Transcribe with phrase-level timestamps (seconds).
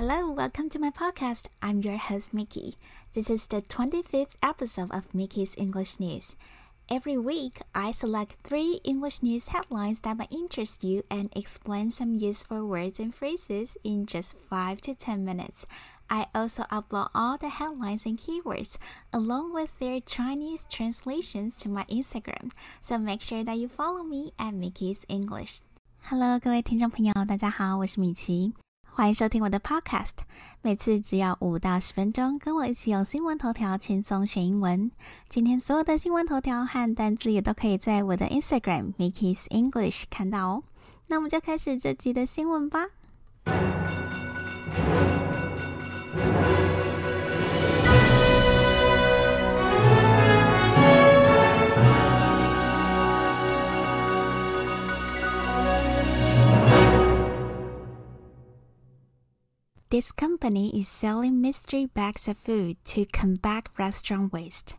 [0.00, 1.46] Hello, welcome to my podcast.
[1.62, 2.76] I'm your host, Mickey.
[3.14, 6.36] This is the 25th episode of Mickey's English News.
[6.90, 12.12] Every week, I select three English news headlines that might interest you and explain some
[12.14, 15.66] useful words and phrases in just 5 to 10 minutes.
[16.10, 18.76] I also upload all the headlines and keywords
[19.14, 22.52] along with their Chinese translations to my Instagram,
[22.82, 25.62] so make sure that you follow me at Mickey's English.
[26.02, 28.52] Hello，各位听众朋友，大家好，我是米奇。
[28.93, 30.11] 欢迎收听我的 Podcast，
[30.61, 34.91] 每次只要五到十分钟，跟我一起用新闻头条轻松学英文。
[35.29, 40.63] 今天所有的新闻头条和单词也都可以在我的 Instagram Mickey's English 看到哦。
[41.07, 42.87] 那我们就开始这集的新闻吧。
[59.91, 64.77] This company is selling mystery bags of food to combat restaurant waste.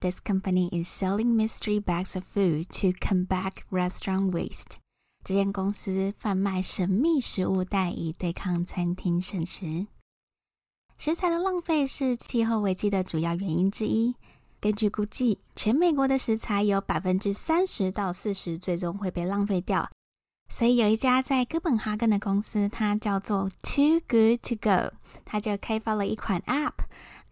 [0.00, 4.76] This company is selling mystery bags of food to combat restaurant waste.
[5.24, 9.88] 这间公司贩卖神秘食物袋以对抗餐厅剩食。
[10.96, 14.14] 食材的浪费是气候危机的主要原因之一。
[14.60, 19.90] 根据估计，全美国的食材有百分之三十到四十最终会被浪费掉。
[20.48, 24.92] 所以有一家在哥本哈根的公司，它叫做 Too Good to Go，
[25.24, 26.72] 它就开发了一款 App。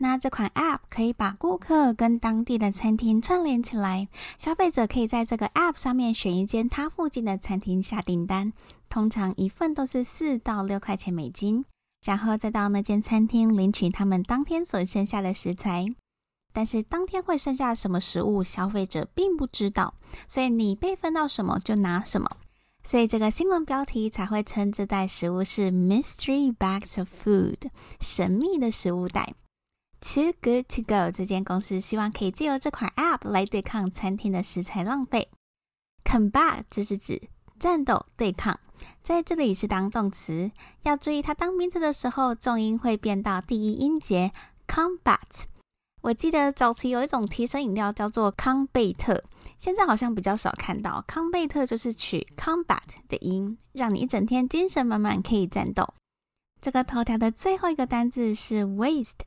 [0.00, 8.52] 那这款 App 可以把顾客跟当地的餐厅串联起来，消费者可以在这个 App 上面选一间他附近的餐厅下订单，
[8.88, 11.64] 通常一份都是四到六块钱美金，
[12.04, 15.86] 然后再到那间餐厅领取他们当天所剩下的食材。
[16.52, 19.94] 但是当天会剩下什么食物，消费者并不知道，
[20.28, 22.28] 所以你被分到什么就拿什么。
[22.88, 27.68] 所以这个新闻标题才会称这袋食物是 mystery bags of food，
[28.00, 29.34] 神秘的食物袋。
[30.00, 35.28] Too good to go，这间公司希望可以借由这款 app 来对抗餐厅的食材浪费。
[36.02, 37.28] Combat 就是指
[37.60, 38.58] 战斗、对抗，
[39.02, 40.50] 在这里是当动词，
[40.84, 44.32] 要注意它当名词的时候，重音会变到第一音节
[44.66, 45.42] combat。
[46.00, 49.22] 我记得早期有一种提神饮料叫做康贝特。
[49.58, 55.92] 现在好像比较少看到康贝特，就是取 combat 的音，让你一整天精神满满，可以战斗。
[56.60, 59.20] 这个头条的最后一个单字是 waste，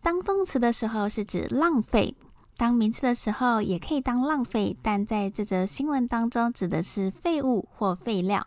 [0.00, 2.14] 当动词的时候是指浪费，
[2.56, 8.46] 当名词的时候也可以当浪费，但在这则新闻当中指的是废物或废料。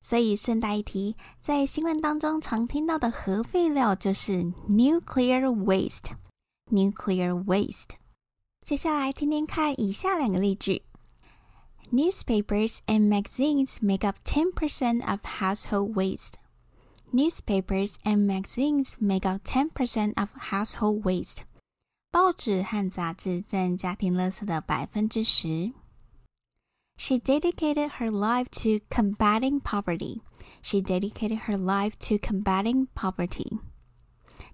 [0.00, 7.90] 所以顺带一提，在新闻当中常听到的核废料就是 nuclear waste，nuclear waste。
[8.67, 10.83] 接下来听听看以下两个例句：
[11.91, 16.35] Newspapers and magazines make up ten percent of household waste.
[17.11, 21.39] Newspapers and magazines make up ten percent of household waste.
[22.09, 25.73] 报纸和杂志占家庭垃圾的百分之十。
[26.95, 30.21] She dedicated her life to combating poverty.
[30.61, 33.59] She dedicated her life to combating poverty.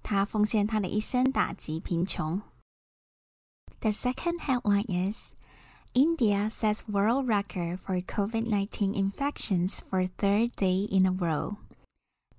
[0.02, 2.42] 她奉献她的一生打击贫穷。
[3.80, 5.34] the second headline is
[5.94, 11.56] India sets world record for COVID 19 infections for third day in a row.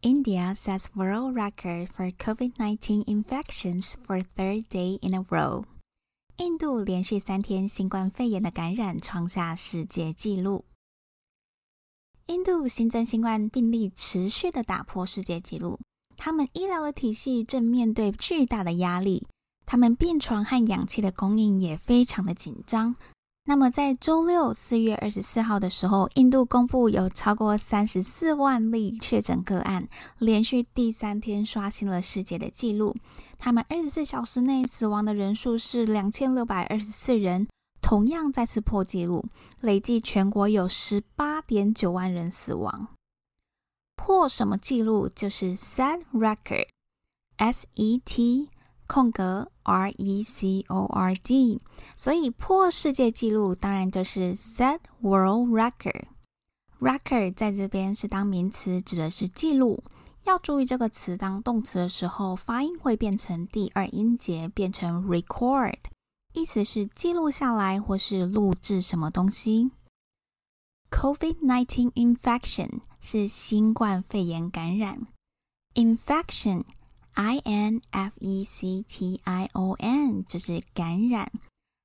[0.03, 5.65] India sets world record for COVID 19 infections for third day in a row.
[6.37, 10.65] 印度连续三天新冠肺炎的感染创下世界纪录。
[12.27, 15.79] 印度新增新冠病例持续的打破世界纪录，
[16.15, 19.27] 他们医疗的体系正面对巨大的压力。
[19.66, 22.94] 他们病床和氧气的供应也非常的紧张。
[23.48, 29.88] 那么，在周六四月二十四号的时候，印度公布有超过三十四万例确诊个案，
[30.18, 32.96] 连续第三天刷新了世界的纪录。
[33.38, 37.48] 他们二十四小时内死亡的人数是两千六百二十四人，
[37.80, 39.24] 同样再次破纪录，
[39.60, 42.88] 累计全国有十八点九万人死亡。
[43.96, 45.08] 破什么纪录？
[45.08, 48.50] 就是 set record，S E T。
[48.88, 51.60] 空格 R E C O R D，
[51.96, 56.04] 所以破世界纪录当然就是 set world record。
[56.78, 59.82] record 在这边是当名词，指的是记录。
[60.22, 65.76] 要注意这个词当动词的时候，发音会变成第二音节，变成 record，
[66.32, 69.70] 意思是记录下来或是录制什么东西。
[70.90, 75.06] COVID-19 infection 是新冠肺炎感染
[75.74, 76.64] ，infection。
[77.16, 81.32] I N F E C T I O N 就是感染，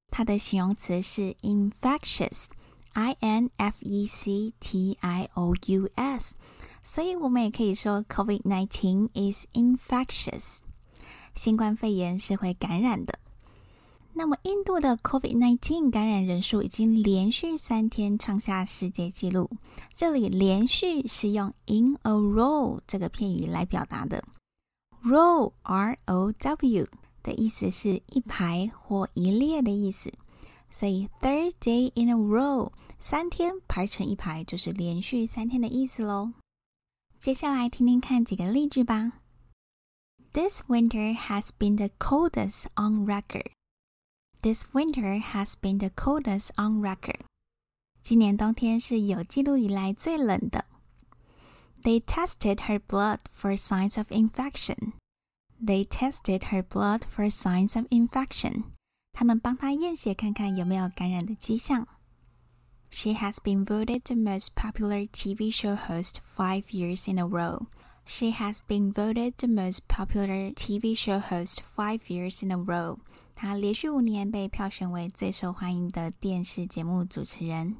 [0.09, 2.47] 它的形容词是 infectious。
[2.91, 6.35] I N F E C T I O U S，
[6.83, 10.59] 所以我们也可以说 COVID-19 is infectious。
[11.33, 13.17] 新冠肺炎是会感染的。
[14.11, 19.49] 那么，印度的 COVID-19 感染人数已经连续三天创下世界纪录。
[19.93, 24.21] 这里“连续”是用 “in a row” 这个片语来表达的。
[25.04, 26.88] row，R-O-W
[27.22, 30.12] 的意思是一排或一列的意思。
[30.70, 36.32] 所以 third day in a row，三天排成一排，就是连续三天的意思喽。
[37.18, 39.20] 接下来听听看几个例句吧。
[40.32, 43.52] This winter has been the coldest on record.
[44.42, 47.20] This winter has been the coldest on record.
[48.02, 50.66] 今年冬天是有记录以来最冷的。
[51.82, 54.94] They tested her blood for signs of infection.
[55.60, 58.64] They tested her blood for signs of infection.
[59.12, 61.86] 他们帮她验血，看看有没有感染的迹象。
[62.90, 67.66] She has been voted the most popular TV show host five years in a row.
[68.04, 72.98] She has been voted the most popular TV show host five years in a row.
[73.34, 77.76] 她连续五年被票选为最受欢迎的电视节目主持人。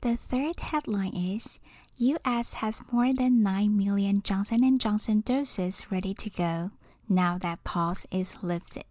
[0.00, 1.58] The third headline is
[1.98, 2.54] U.S.
[2.54, 6.70] has more than 9 million Johnson & Johnson doses ready to go
[7.08, 8.84] now that pause is lifted.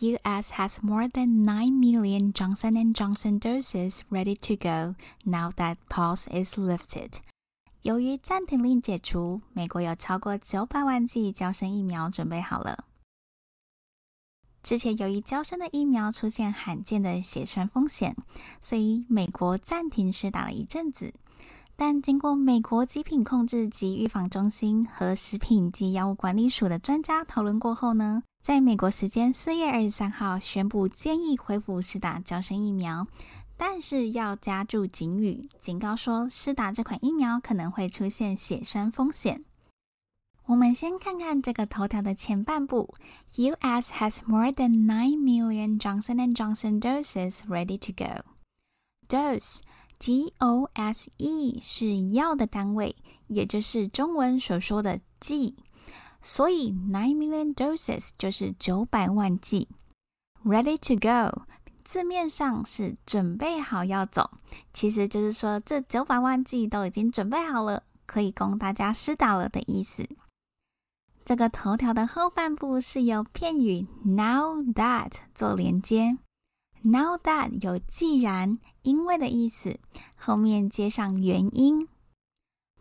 [0.00, 0.50] U.S.
[0.52, 6.58] has more than 9 million Johnson & Johnson doses ready to go now that pause is
[6.58, 7.20] lifted.
[7.82, 12.84] 由于暂停令解除，美国有超过九百万剂交生疫苗准备好了。
[14.62, 18.16] 之前由于交生的疫苗出现罕见的血栓风险，
[18.60, 21.14] 所以美国暂停施打了一阵子。
[21.83, 33.07] 但经过美国疾品控制及预防中心和食品及药物管理署的专家讨论过后呢，在美国时间四月二十三号宣布建议恢复施打交生疫苗，
[33.57, 39.43] 但是要加注警语，警告说施打这款疫苗可能会出现血栓风险。
[40.45, 42.93] 我们先看看这个头条的前半部
[43.37, 43.91] ：U.S.
[43.93, 48.21] has more than nine million Johnson and Johnson doses ready to go.
[49.07, 49.61] Dose
[50.01, 52.95] G O S E 是药的单位，
[53.27, 55.55] 也就是中文所说的剂，
[56.23, 59.67] 所以 nine million doses 就是九百万剂。
[60.43, 61.43] Ready to go
[61.83, 64.31] 字面上是准备好要走，
[64.73, 70.09] 其实就是说这九百万剂都已经准备好了，可以供大家施打了的意思。
[71.23, 76.17] 这个头条的后半部是由片语 now that 做连接。
[76.83, 79.79] Now that 有既然、因为的意思，
[80.15, 81.87] 后面接上原因。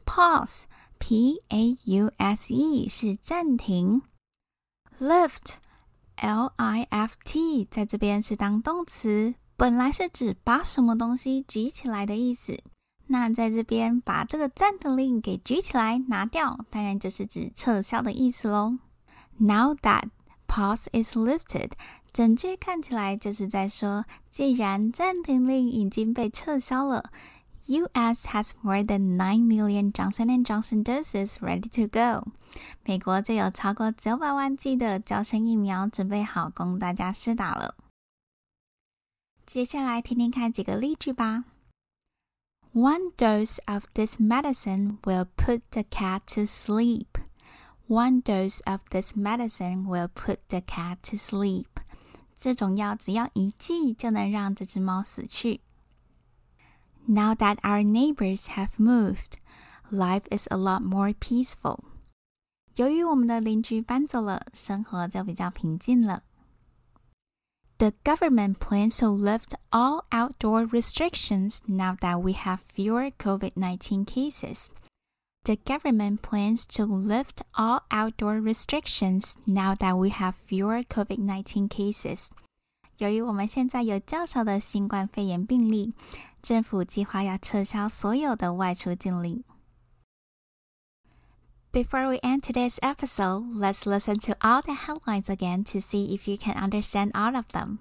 [0.06, 0.64] Pause
[0.98, 4.02] P A U S E 是暂停。
[4.98, 5.54] Lift
[6.16, 12.58] L I F T 在这边是当动词，本来是指把什么东西举起来的意思。
[13.06, 18.78] 那在这边把这个暂停令给举起来拿掉，当然就是指撤销的意思喽。
[19.36, 20.04] Now that
[20.46, 21.72] pause is lifted。
[22.12, 27.10] 整句看起来就是在说，既然暂停令已经被撤销了
[27.66, 28.26] ，U.S.
[28.28, 32.32] has more than nine million Johnson and Johnson doses ready to go。
[32.84, 37.76] 美国就有超过九百万剂的交生疫苗准备好供大家施打了。
[39.46, 41.44] 接下来听听看几个例句吧。
[42.72, 47.06] One dose of this medicine will put the cat to sleep.
[47.88, 51.69] One dose of this medicine will put the cat to sleep.
[52.39, 55.61] 这种药只要一剂就能让这只猫死去。
[57.07, 59.37] Now that our neighbors have moved,
[59.91, 61.79] life is a lot more peaceful.
[62.75, 66.23] 由于我们的邻居搬走了，生活就比较平静了。
[67.77, 74.67] The government plans to lift all outdoor restrictions now that we have fewer COVID 19 cases.
[75.49, 82.29] The government plans to lift all outdoor restrictions now that we have fewer COVID-19 cases.
[82.97, 85.93] 由于我们现在有较少的新冠肺炎病例，
[86.41, 89.43] 政府计划要撤销所有的外出禁令。
[91.71, 96.37] Before we end today's episode, let's listen to all the headlines again to see if you
[96.37, 97.79] can understand all of them.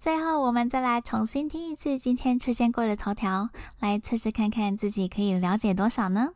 [0.00, 6.30] 最后，我们再来重新听一次今天出现过的头条，来测试看看自己可以了解多少呢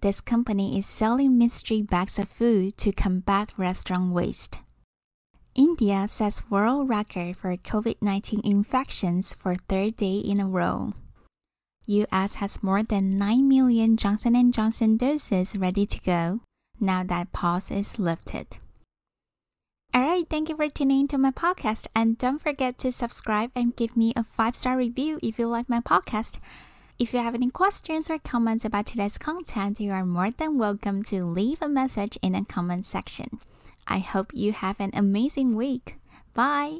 [0.00, 4.60] ？This company is selling mystery bags of food to combat restaurant waste.
[5.54, 10.92] India sets world record for COVID-19 infections for third day in a row.
[11.86, 16.40] US has more than 9 million Johnson & Johnson doses ready to go
[16.80, 18.58] now that pause is lifted.
[19.94, 23.96] Alright, thank you for tuning into my podcast and don't forget to subscribe and give
[23.96, 26.36] me a 5-star review if you like my podcast.
[26.98, 31.02] If you have any questions or comments about today's content, you are more than welcome
[31.04, 33.38] to leave a message in the comment section.
[33.86, 35.96] I hope you have an amazing week.
[36.32, 36.78] Bye.